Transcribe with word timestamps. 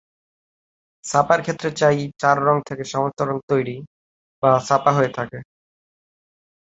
ছাপার 1.03 1.39
ক্ষেত্রে 1.41 1.69
এই 1.89 1.99
চার 2.19 2.37
রং 2.47 2.57
থেকে 2.67 2.83
সমস্ত 2.85 3.19
রং 3.21 3.37
তৈরি 3.49 3.75
বা 4.43 4.51
ছাপা 4.67 4.91
হয়ে 4.91 5.11
থাকে। 5.17 5.39